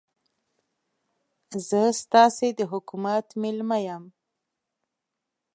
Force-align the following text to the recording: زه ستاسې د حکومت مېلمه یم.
زه 1.67 1.81
ستاسې 2.01 2.47
د 2.59 2.61
حکومت 2.71 3.25
مېلمه 3.41 3.77
یم. 3.87 4.03